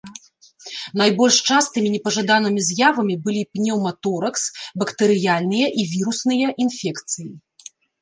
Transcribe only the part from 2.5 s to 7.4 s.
з'явамі былі пнеўматоракс, бактэрыяльныя і вірусныя інфекцыі.